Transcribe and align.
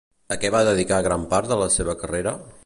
A 0.35 0.37
què 0.43 0.49
va 0.55 0.61
dedicar 0.67 0.99
gran 1.09 1.27
part 1.35 1.53
de 1.53 1.59
la 1.65 1.69
seva 1.77 1.97
carrera? 2.03 2.35